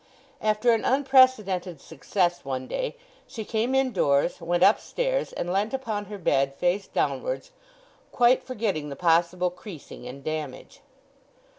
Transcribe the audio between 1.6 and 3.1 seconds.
success one day